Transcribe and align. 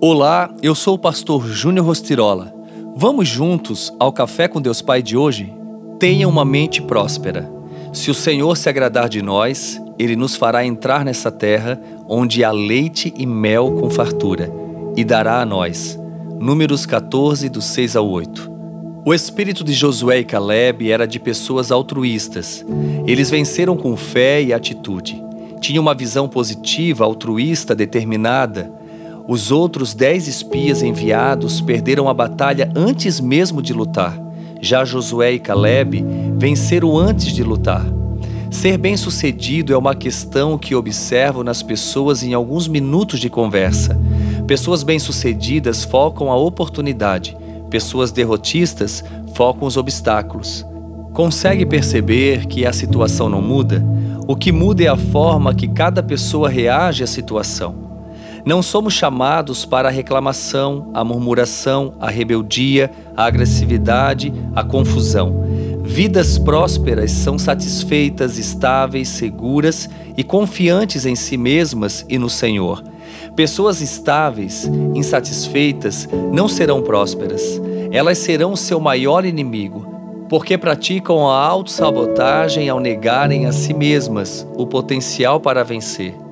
Olá, 0.00 0.54
eu 0.62 0.76
sou 0.76 0.94
o 0.94 0.98
pastor 0.98 1.44
Júnior 1.48 1.84
Rostirola. 1.84 2.54
Vamos 2.94 3.26
juntos 3.26 3.92
ao 3.98 4.12
Café 4.12 4.46
com 4.46 4.60
Deus 4.60 4.80
Pai 4.80 5.02
de 5.02 5.16
hoje? 5.16 5.52
Tenha 5.98 6.28
uma 6.28 6.44
mente 6.44 6.80
próspera. 6.80 7.50
Se 7.92 8.08
o 8.08 8.14
Senhor 8.14 8.56
se 8.56 8.68
agradar 8.68 9.08
de 9.08 9.20
nós, 9.20 9.82
Ele 9.98 10.14
nos 10.14 10.36
fará 10.36 10.64
entrar 10.64 11.04
nessa 11.04 11.32
terra 11.32 11.80
onde 12.08 12.44
há 12.44 12.52
leite 12.52 13.12
e 13.18 13.26
mel 13.26 13.72
com 13.72 13.90
fartura, 13.90 14.52
e 14.96 15.02
dará 15.02 15.40
a 15.40 15.44
nós. 15.44 15.98
Números 16.38 16.86
14, 16.86 17.48
do 17.48 17.60
6 17.60 17.96
ao 17.96 18.08
8. 18.08 18.52
O 19.04 19.12
espírito 19.12 19.64
de 19.64 19.72
Josué 19.72 20.20
e 20.20 20.24
Caleb 20.24 20.88
era 20.92 21.08
de 21.08 21.18
pessoas 21.18 21.72
altruístas. 21.72 22.64
Eles 23.04 23.30
venceram 23.30 23.76
com 23.76 23.96
fé 23.96 24.40
e 24.40 24.52
atitude. 24.52 25.20
Tinham 25.60 25.82
uma 25.82 25.92
visão 25.92 26.28
positiva, 26.28 27.04
altruísta, 27.04 27.74
determinada. 27.74 28.77
Os 29.30 29.50
outros 29.50 29.92
dez 29.92 30.26
espias 30.26 30.82
enviados 30.82 31.60
perderam 31.60 32.08
a 32.08 32.14
batalha 32.14 32.72
antes 32.74 33.20
mesmo 33.20 33.60
de 33.60 33.74
lutar. 33.74 34.18
Já 34.58 34.86
Josué 34.86 35.32
e 35.32 35.38
Caleb 35.38 36.02
venceram 36.38 36.96
antes 36.96 37.34
de 37.34 37.42
lutar. 37.42 37.84
Ser 38.50 38.78
bem-sucedido 38.78 39.74
é 39.74 39.76
uma 39.76 39.94
questão 39.94 40.56
que 40.56 40.74
observo 40.74 41.44
nas 41.44 41.62
pessoas 41.62 42.22
em 42.22 42.32
alguns 42.32 42.66
minutos 42.66 43.20
de 43.20 43.28
conversa. 43.28 44.00
Pessoas 44.46 44.82
bem-sucedidas 44.82 45.84
focam 45.84 46.32
a 46.32 46.36
oportunidade, 46.36 47.36
pessoas 47.68 48.10
derrotistas 48.10 49.04
focam 49.34 49.68
os 49.68 49.76
obstáculos. 49.76 50.64
Consegue 51.12 51.66
perceber 51.66 52.46
que 52.46 52.64
a 52.64 52.72
situação 52.72 53.28
não 53.28 53.42
muda? 53.42 53.84
O 54.26 54.34
que 54.34 54.50
muda 54.50 54.84
é 54.84 54.88
a 54.88 54.96
forma 54.96 55.54
que 55.54 55.68
cada 55.68 56.02
pessoa 56.02 56.48
reage 56.48 57.04
à 57.04 57.06
situação. 57.06 57.87
Não 58.44 58.62
somos 58.62 58.94
chamados 58.94 59.64
para 59.64 59.88
a 59.88 59.92
reclamação, 59.92 60.90
a 60.94 61.04
murmuração, 61.04 61.94
a 62.00 62.08
rebeldia, 62.08 62.90
a 63.16 63.24
agressividade, 63.24 64.32
a 64.54 64.62
confusão. 64.62 65.44
Vidas 65.82 66.38
prósperas 66.38 67.10
são 67.10 67.38
satisfeitas, 67.38 68.38
estáveis, 68.38 69.08
seguras 69.08 69.88
e 70.16 70.22
confiantes 70.22 71.06
em 71.06 71.16
si 71.16 71.36
mesmas 71.36 72.04
e 72.08 72.18
no 72.18 72.28
Senhor. 72.28 72.82
Pessoas 73.34 73.80
estáveis, 73.80 74.70
insatisfeitas, 74.94 76.08
não 76.32 76.46
serão 76.46 76.82
prósperas. 76.82 77.60
Elas 77.90 78.18
serão 78.18 78.54
seu 78.54 78.78
maior 78.78 79.24
inimigo, 79.24 79.86
porque 80.28 80.58
praticam 80.58 81.26
a 81.26 81.38
autossabotagem 81.38 82.68
ao 82.68 82.80
negarem 82.80 83.46
a 83.46 83.52
si 83.52 83.72
mesmas 83.72 84.46
o 84.56 84.66
potencial 84.66 85.40
para 85.40 85.64
vencer. 85.64 86.27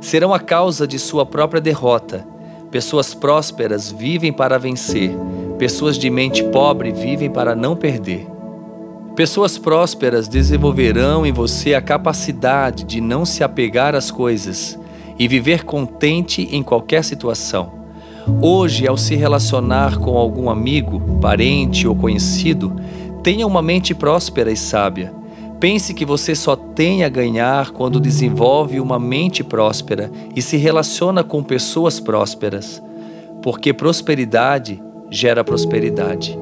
Serão 0.00 0.32
a 0.32 0.40
causa 0.40 0.86
de 0.86 0.98
sua 0.98 1.26
própria 1.26 1.60
derrota. 1.60 2.26
Pessoas 2.70 3.14
prósperas 3.14 3.90
vivem 3.90 4.32
para 4.32 4.58
vencer, 4.58 5.10
pessoas 5.58 5.98
de 5.98 6.08
mente 6.08 6.42
pobre 6.44 6.92
vivem 6.92 7.28
para 7.28 7.54
não 7.54 7.76
perder. 7.76 8.26
Pessoas 9.14 9.58
prósperas 9.58 10.28
desenvolverão 10.28 11.26
em 11.26 11.32
você 11.32 11.74
a 11.74 11.82
capacidade 11.82 12.84
de 12.84 13.00
não 13.00 13.24
se 13.24 13.44
apegar 13.44 13.94
às 13.94 14.10
coisas 14.10 14.78
e 15.18 15.28
viver 15.28 15.64
contente 15.64 16.48
em 16.50 16.62
qualquer 16.62 17.04
situação. 17.04 17.80
Hoje, 18.40 18.86
ao 18.86 18.96
se 18.96 19.16
relacionar 19.16 19.98
com 19.98 20.16
algum 20.16 20.48
amigo, 20.48 21.18
parente 21.20 21.86
ou 21.86 21.94
conhecido, 21.94 22.74
tenha 23.22 23.46
uma 23.46 23.60
mente 23.60 23.94
próspera 23.94 24.50
e 24.50 24.56
sábia. 24.56 25.19
Pense 25.60 25.92
que 25.92 26.06
você 26.06 26.34
só 26.34 26.56
tem 26.56 27.04
a 27.04 27.08
ganhar 27.10 27.70
quando 27.70 28.00
desenvolve 28.00 28.80
uma 28.80 28.98
mente 28.98 29.44
próspera 29.44 30.10
e 30.34 30.40
se 30.40 30.56
relaciona 30.56 31.22
com 31.22 31.42
pessoas 31.42 32.00
prósperas, 32.00 32.82
porque 33.42 33.74
prosperidade 33.74 34.82
gera 35.10 35.44
prosperidade. 35.44 36.38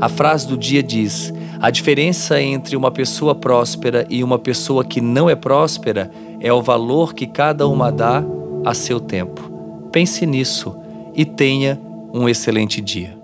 A 0.00 0.08
frase 0.08 0.48
do 0.48 0.56
dia 0.56 0.82
diz: 0.82 1.34
a 1.60 1.68
diferença 1.68 2.40
entre 2.40 2.74
uma 2.74 2.90
pessoa 2.90 3.34
próspera 3.34 4.06
e 4.08 4.24
uma 4.24 4.38
pessoa 4.38 4.82
que 4.82 5.02
não 5.02 5.28
é 5.28 5.36
próspera 5.36 6.10
é 6.40 6.50
o 6.50 6.62
valor 6.62 7.12
que 7.12 7.26
cada 7.26 7.68
uma 7.68 7.92
dá 7.92 8.24
a 8.64 8.72
seu 8.72 8.98
tempo. 8.98 9.88
Pense 9.92 10.24
nisso 10.24 10.74
e 11.14 11.26
tenha 11.26 11.78
um 12.12 12.26
excelente 12.26 12.80
dia. 12.80 13.21